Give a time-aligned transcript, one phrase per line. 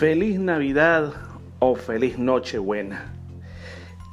[0.00, 1.12] Feliz Navidad
[1.58, 3.12] o feliz Nochebuena.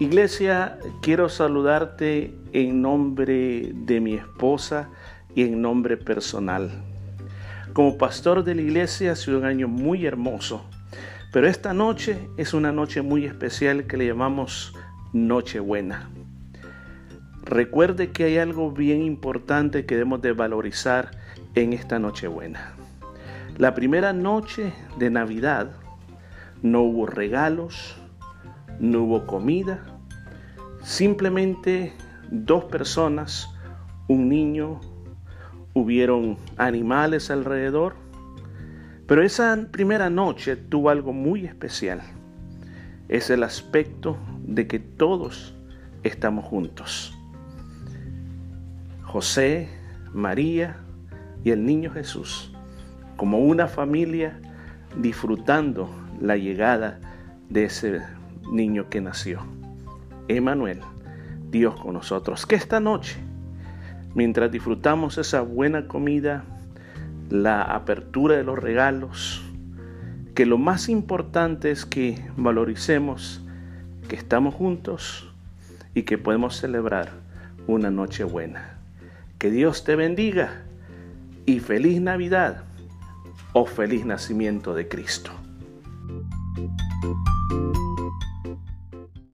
[0.02, 4.90] Iglesia, quiero saludarte en nombre de mi esposa
[5.34, 6.70] y en nombre personal.
[7.72, 10.66] Como pastor de la iglesia ha sido un año muy hermoso,
[11.32, 14.74] pero esta noche es una noche muy especial que le llamamos
[15.14, 16.10] Nochebuena.
[17.46, 21.12] Recuerde que hay algo bien importante que debemos de valorizar
[21.56, 22.74] en esta Nochebuena.
[23.58, 25.72] La primera noche de Navidad
[26.62, 27.98] no hubo regalos,
[28.80, 29.84] no hubo comida,
[30.84, 31.92] simplemente
[32.30, 33.50] dos personas,
[34.08, 34.80] un niño,
[35.74, 37.96] hubieron animales alrededor,
[39.08, 42.04] pero esa primera noche tuvo algo muy especial.
[43.10, 45.56] Es el aspecto de que todos
[46.04, 47.18] estamos juntos.
[49.02, 49.68] José,
[50.14, 50.78] María
[51.44, 52.52] y el niño Jesús
[53.18, 54.40] como una familia
[54.96, 55.90] disfrutando
[56.22, 57.00] la llegada
[57.50, 58.02] de ese
[58.52, 59.42] niño que nació.
[60.28, 60.80] Emanuel,
[61.50, 62.46] Dios con nosotros.
[62.46, 63.18] Que esta noche,
[64.14, 66.44] mientras disfrutamos esa buena comida,
[67.30, 69.44] la apertura de los regalos,
[70.34, 73.42] que lo más importante es que valoricemos
[74.08, 75.30] que estamos juntos
[75.94, 77.12] y que podemos celebrar
[77.66, 78.78] una noche buena.
[79.40, 80.62] Que Dios te bendiga
[81.46, 82.64] y feliz Navidad
[83.60, 85.32] oh feliz nacimiento de Cristo.